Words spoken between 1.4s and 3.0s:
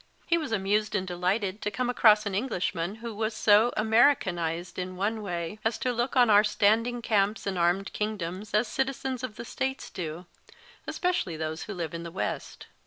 to come across an Englishman